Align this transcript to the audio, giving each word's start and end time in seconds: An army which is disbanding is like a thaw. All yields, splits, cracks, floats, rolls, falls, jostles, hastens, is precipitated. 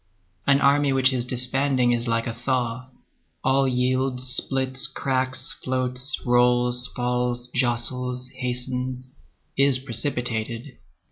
An 0.47 0.61
army 0.61 0.91
which 0.91 1.13
is 1.13 1.25
disbanding 1.25 1.91
is 1.91 2.07
like 2.07 2.25
a 2.25 2.33
thaw. 2.33 2.89
All 3.43 3.67
yields, 3.67 4.29
splits, 4.37 4.87
cracks, 4.87 5.55
floats, 5.63 6.19
rolls, 6.25 6.89
falls, 6.95 7.49
jostles, 7.53 8.27
hastens, 8.37 9.13
is 9.55 9.77
precipitated. 9.77 10.75